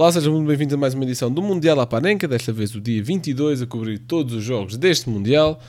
[0.00, 2.80] Olá, sejam muito bem-vindos a mais uma edição do Mundial à Panenca, desta vez o
[2.80, 5.60] dia 22, a cobrir todos os jogos deste Mundial.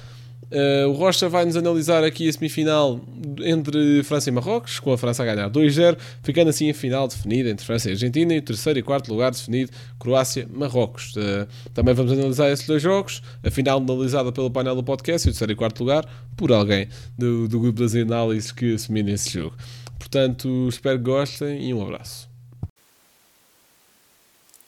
[0.44, 3.02] Uh, o Rocha vai-nos analisar aqui a semifinal
[3.42, 7.50] entre França e Marrocos, com a França a ganhar 2-0, ficando assim a final definida
[7.50, 11.14] entre França e Argentina e o terceiro e quarto lugar definido Croácia-Marrocos.
[11.18, 15.30] Uh, também vamos analisar esses dois jogos, a final analisada pelo painel do podcast e
[15.30, 16.06] o terceiro e quarto lugar
[16.38, 16.88] por alguém
[17.18, 19.58] do, do grupo das análises que assumiram esse jogo.
[20.00, 22.31] Portanto, espero que gostem e um abraço.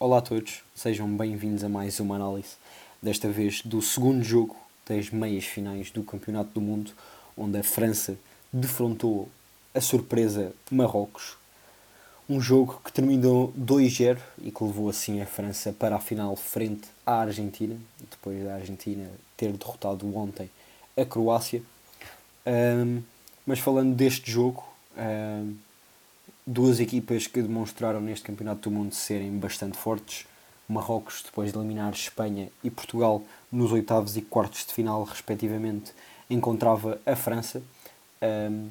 [0.06, 2.58] Olá a todos, sejam bem-vindos a mais uma análise,
[3.02, 4.54] desta vez do segundo jogo
[4.86, 6.92] das meias finais do Campeonato do Mundo,
[7.38, 8.18] onde a França
[8.52, 9.30] defrontou
[9.74, 11.38] a surpresa Marrocos.
[12.30, 16.90] Um jogo que terminou 2-0 e que levou assim a França para a final frente
[17.06, 17.78] à Argentina,
[18.12, 20.50] depois da Argentina ter derrotado ontem
[20.98, 21.64] a Croácia.
[22.46, 23.02] Um,
[23.46, 24.66] mas falando deste jogo,
[24.98, 25.56] um,
[26.46, 30.26] duas equipas que demonstraram neste Campeonato do Mundo serem bastante fortes.
[30.68, 35.92] Marrocos, depois de eliminar Espanha e Portugal nos oitavos e quartos de final, respectivamente,
[36.30, 37.62] encontrava a França,
[38.22, 38.70] um,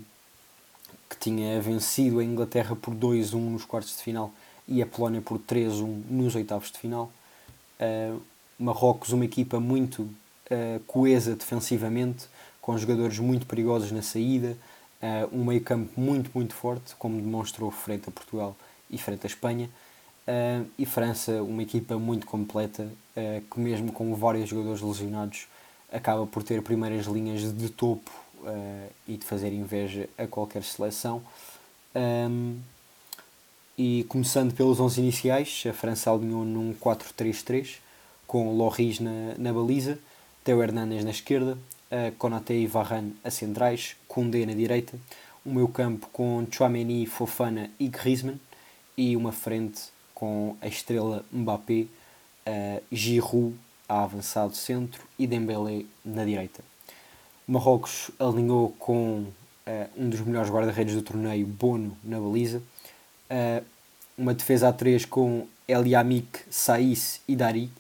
[1.09, 4.33] que tinha vencido a Inglaterra por 2-1 nos quartos de final
[4.67, 7.13] e a Polónia por 3-1 nos oitavos de final.
[7.79, 8.21] Uh,
[8.59, 12.27] Marrocos, uma equipa muito uh, coesa defensivamente,
[12.61, 14.57] com jogadores muito perigosos na saída,
[15.03, 18.57] uh, um meio campo muito, muito forte, como demonstrou frente a Portugal
[18.91, 19.69] e frente a Espanha.
[20.27, 22.85] Uh, e França, uma equipa muito completa,
[23.17, 25.49] uh, que mesmo com vários jogadores lesionados,
[25.93, 28.11] acaba por ter primeiras linhas de topo
[29.07, 31.23] e de fazer inveja a qualquer seleção.
[31.95, 32.59] Um,
[33.77, 37.77] e começando pelos 11 iniciais, a França alinhou num 4-3-3,
[38.27, 39.99] com Loris na, na baliza,
[40.43, 41.57] Teo Hernández na esquerda,
[42.19, 44.99] Konaté e Varane a centrais, Koundé na direita,
[45.45, 48.41] o meio campo com Chouameni, Fofana e Griezmann,
[48.97, 49.83] e uma frente
[50.15, 51.87] com a estrela Mbappé,
[52.47, 53.57] uh, Giroud
[53.89, 56.63] a avançado centro e Dembélé na direita.
[57.47, 59.33] Marrocos alinhou com uh,
[59.97, 62.63] um dos melhores guarda-redes do torneio, Bono, na baliza.
[63.31, 63.65] Uh,
[64.17, 67.71] uma defesa a três com Eliamik, Saïs e Dari.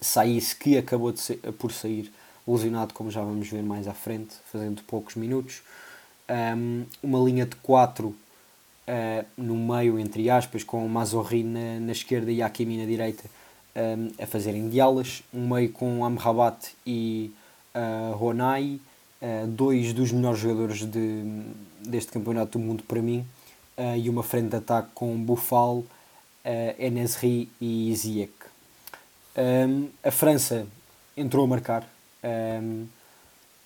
[0.00, 2.12] Saïs que acabou ser, por sair
[2.52, 5.62] lesionado, como já vamos ver mais à frente, fazendo poucos minutos.
[6.28, 8.16] Um, uma linha de 4 uh,
[9.36, 13.24] no meio, entre aspas, com o Mazorri na, na esquerda e Hakimi na direita
[13.76, 15.22] um, a fazerem dialas.
[15.32, 17.32] Um meio com Amrabat e
[17.74, 18.80] uh, Ronai,
[19.22, 21.42] uh, dois dos melhores jogadores de,
[21.80, 23.26] deste campeonato do mundo para mim.
[23.96, 25.84] E uma frente de ataque com Bufal,
[26.80, 28.32] Enesri e Ziyech.
[29.36, 30.66] Um, a França
[31.16, 31.88] entrou a marcar
[32.24, 32.86] um,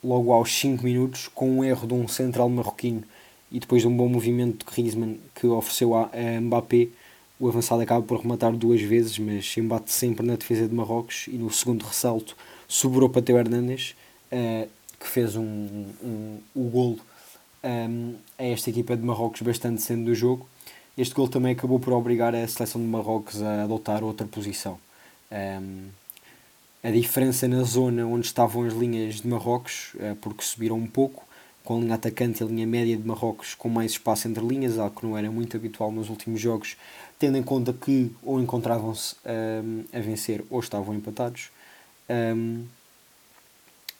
[0.02, 3.04] logo aos 5 minutos com um erro de um central marroquino
[3.50, 6.88] e depois de um bom movimento de Griezmann que ofereceu a, a Mbappé,
[7.38, 11.32] o avançado acaba por rematar duas vezes, mas embate sempre na defesa de Marrocos e
[11.32, 12.36] no segundo ressalto
[12.68, 13.94] sobrou para Teo Hernández,
[14.32, 14.68] uh,
[14.98, 16.98] que fez um, um, um, golo
[17.64, 20.48] um, a esta equipa de Marrocos bastante sendo do jogo.
[20.96, 24.78] Este gol também acabou por obrigar a seleção de Marrocos a adotar outra posição.
[25.30, 25.88] Um,
[26.82, 31.24] a diferença na zona onde estavam as linhas de Marrocos, uh, porque subiram um pouco,
[31.64, 34.78] com a linha atacante e a linha média de Marrocos com mais espaço entre linhas,
[34.78, 36.76] algo que não era muito habitual nos últimos jogos,
[37.18, 41.50] tendo em conta que ou encontravam-se um, a vencer ou estavam empatados.
[42.10, 42.64] Um,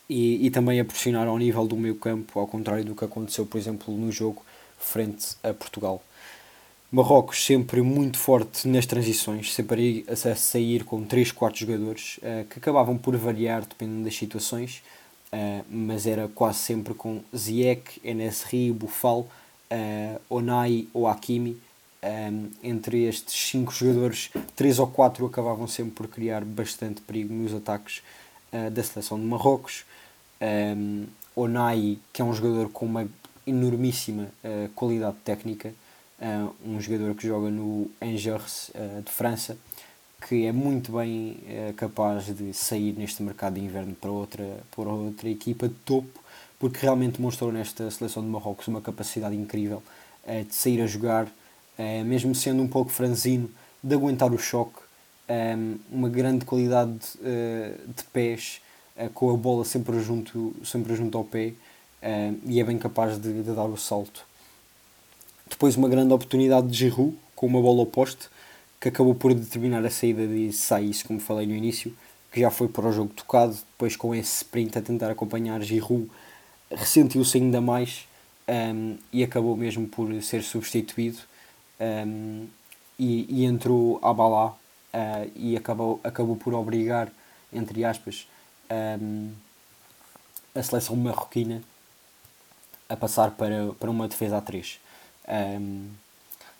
[0.08, 3.46] e, e também a pressionar ao nível do meio campo, ao contrário do que aconteceu,
[3.46, 4.44] por exemplo, no jogo
[4.78, 6.02] frente a Portugal.
[6.92, 12.58] Marrocos sempre muito forte nas transições, sempre a sair com 3, 4 jogadores, uh, que
[12.58, 14.82] acabavam por variar dependendo das situações,
[15.32, 21.58] uh, mas era quase sempre com Ziyech, Enesri, Bufal, uh, Onai ou Hakimi.
[22.64, 28.02] Entre estes 5 jogadores, 3 ou 4 acabavam sempre por criar bastante perigo nos ataques
[28.72, 29.84] da seleção de Marrocos.
[31.36, 33.08] Onai, que é um jogador com uma
[33.46, 34.26] enormíssima
[34.74, 35.72] qualidade técnica,
[36.64, 39.56] um jogador que joga no Angers uh, de França,
[40.28, 41.38] que é muito bem
[41.76, 46.22] capaz de sair neste mercado de inverno para outra, para outra equipa de topo,
[46.60, 49.82] porque realmente mostrou nesta seleção de Marrocos uma capacidade incrível
[50.48, 51.26] de sair a jogar,
[52.06, 53.50] mesmo sendo um pouco franzino,
[53.82, 54.78] de aguentar o choque,
[55.28, 58.60] um, uma grande qualidade de pés
[59.14, 61.52] com a bola sempre junto, sempre junto ao pé
[62.44, 64.24] e é bem capaz de, de, dar o salto.
[65.52, 68.26] Depois uma grande oportunidade de Giroud com uma bola oposta
[68.80, 71.94] que acabou por determinar a saída de Saïs, como falei no início,
[72.32, 76.10] que já foi para o jogo tocado, depois com esse sprint a tentar acompanhar Giroud,
[76.70, 78.08] ressentiu-se ainda mais
[78.48, 81.18] um, e acabou mesmo por ser substituído.
[81.78, 82.46] Um,
[82.98, 87.12] e, e entrou a Balá uh, e acabou, acabou por obrigar,
[87.52, 88.26] entre aspas,
[89.00, 89.30] um,
[90.54, 91.62] a seleção marroquina
[92.88, 94.80] a passar para, para uma defesa a 3.
[95.28, 95.86] Um,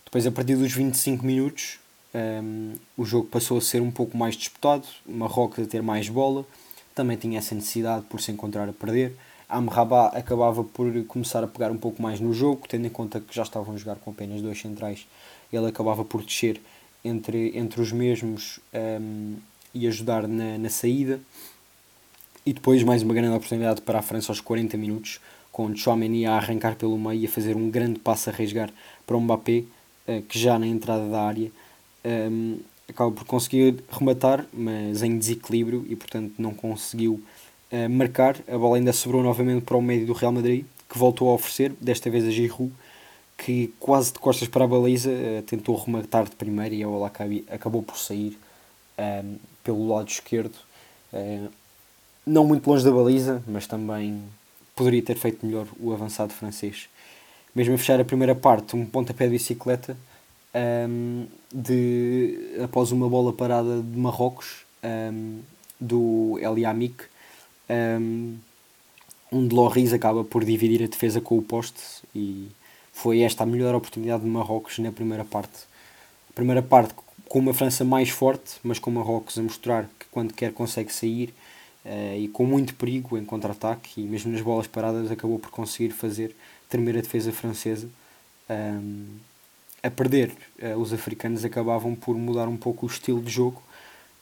[0.05, 1.79] depois, a partir dos 25 minutos,
[2.15, 6.45] um, o jogo passou a ser um pouco mais disputado, Marrocos a ter mais bola,
[6.95, 9.17] também tinha essa necessidade por se encontrar a perder.
[9.49, 13.35] Amrabat acabava por começar a pegar um pouco mais no jogo, tendo em conta que
[13.35, 15.07] já estavam a jogar com apenas dois centrais,
[15.53, 16.61] ele acabava por descer
[17.05, 19.37] entre, entre os mesmos um,
[19.75, 21.21] e ajudar na, na saída.
[22.45, 25.21] E depois mais uma grande oportunidade para a França aos 40 minutos,
[25.53, 28.71] com Chouameni a arrancar pelo meio e a fazer um grande passo a rasgar
[29.07, 29.65] para o Mbappé,
[30.09, 31.53] uh, que já na entrada da área
[32.05, 32.59] um,
[32.89, 37.23] acaba por conseguir rematar, mas em desequilíbrio e portanto não conseguiu
[37.71, 38.37] uh, marcar.
[38.49, 41.73] A bola ainda sobrou novamente para o meio do Real Madrid, que voltou a oferecer,
[41.81, 42.73] desta vez a Giroud,
[43.37, 47.13] que quase de costas para a baliza uh, tentou rematar de primeira e a bola
[47.51, 48.39] acabou por sair
[48.99, 50.55] um, pelo lado esquerdo.
[51.13, 51.49] Uh,
[52.27, 54.23] não muito longe da baliza, mas também
[54.75, 56.89] poderia ter feito melhor o avançado francês.
[57.55, 59.97] Mesmo a fechar a primeira parte, um pontapé de bicicleta
[60.55, 65.41] um, de, após uma bola parada de Marrocos um,
[65.81, 67.05] do El Yamik.
[67.69, 68.37] Um,
[69.31, 71.81] um de Loris acaba por dividir a defesa com o poste
[72.15, 72.49] e
[72.93, 75.65] foi esta a melhor oportunidade de Marrocos na primeira parte.
[76.31, 76.95] A primeira parte
[77.29, 81.33] com uma França mais forte, mas com Marrocos a mostrar que quando quer consegue sair
[81.85, 85.93] uh, e com muito perigo em contra-ataque e mesmo nas bolas paradas acabou por conseguir
[85.93, 86.35] fazer
[86.69, 87.89] tremer a defesa francesa.
[88.49, 89.07] Um,
[89.83, 90.33] a perder,
[90.63, 93.63] uh, os africanos acabavam por mudar um pouco o estilo de jogo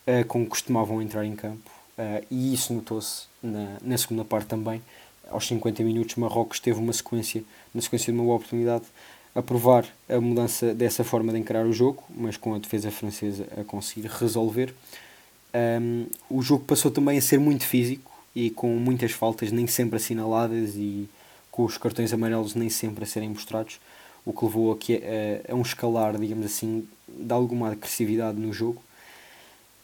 [0.07, 1.69] uh, com que costumavam entrar em campo.
[2.31, 4.81] E isso notou-se na, na segunda parte também.
[5.29, 8.85] Aos 50 minutos, Marrocos teve uma sequência, na sequência de uma boa oportunidade,
[9.35, 13.47] a provar a mudança dessa forma de encarar o jogo, mas com a defesa francesa
[13.55, 14.73] a conseguir resolver.
[15.53, 19.97] Um, o jogo passou também a ser muito físico e com muitas faltas nem sempre
[19.97, 21.09] assinaladas e
[21.51, 23.79] com os cartões amarelos nem sempre a serem mostrados
[24.25, 25.01] o que levou aqui
[25.47, 28.81] a, a um escalar, digamos assim, de alguma agressividade no jogo.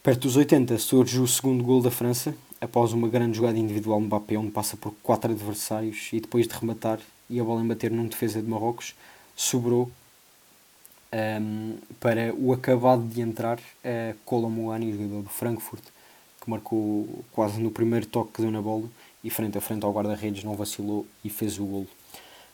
[0.03, 4.05] Perto dos 80 surge o segundo gol da França, após uma grande jogada individual no
[4.05, 6.99] Mbappé, onde passa por quatro adversários e depois de rematar
[7.29, 8.95] e a bola embater num defesa de Marrocos,
[9.35, 9.91] sobrou
[11.13, 15.83] um, para o acabado de entrar uh, Colomouani, jogador do Frankfurt,
[16.41, 18.89] que marcou quase no primeiro toque que deu na bola
[19.23, 21.87] e frente a frente ao guarda-redes não vacilou e fez o golo.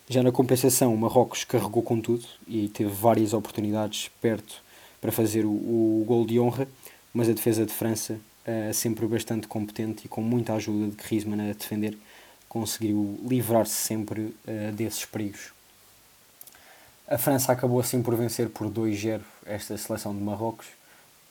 [0.08, 4.62] Já na compensação, o Marrocos carregou com tudo e teve várias oportunidades perto
[5.00, 6.68] para fazer o, o gol de honra,
[7.12, 11.50] mas a defesa de França, uh, sempre bastante competente e com muita ajuda de Griezmann
[11.50, 11.96] a defender,
[12.48, 15.53] conseguiu livrar-se sempre uh, desses perigos.
[17.06, 20.66] A França acabou assim por vencer por 2-0 esta seleção de Marrocos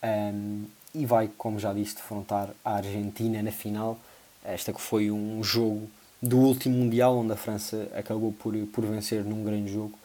[0.04, 3.98] um, e vai, como já disse, defrontar a Argentina na final.
[4.46, 5.90] Esta que foi um jogo
[6.22, 9.98] do último Mundial, onde a França acabou por, por vencer num grande jogo,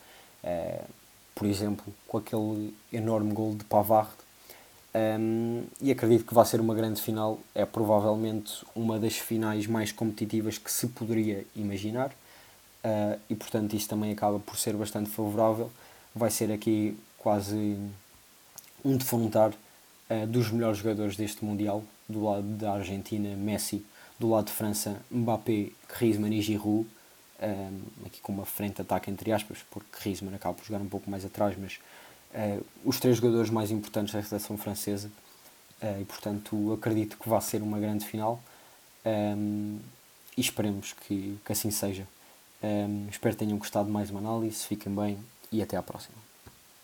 [0.43, 0.85] uh,
[1.35, 4.11] por exemplo, com aquele enorme gol de Pavard.
[4.95, 7.39] Um, e acredito que vai ser uma grande final.
[7.55, 12.11] É provavelmente uma das finais mais competitivas que se poderia imaginar.
[12.89, 15.71] Uh, e portanto, isso também acaba por ser bastante favorável.
[16.15, 17.77] Vai ser aqui quase
[18.85, 23.85] um defrontar uh, dos melhores jogadores deste Mundial, do lado da Argentina, Messi
[24.19, 26.89] do lado de França, Mbappé, Griezmann e Giroud,
[27.41, 31.09] um, aqui com uma frente ataque entre aspas, porque Griezmann acaba por jogar um pouco
[31.09, 31.79] mais atrás, mas
[32.35, 35.09] uh, os três jogadores mais importantes da seleção francesa,
[35.81, 38.41] uh, e portanto acredito que vai ser uma grande final,
[39.07, 39.79] um,
[40.37, 42.07] e esperemos que, que assim seja.
[42.63, 45.19] Um, espero que tenham gostado de mais uma análise, fiquem bem
[45.53, 46.28] e até à próxima.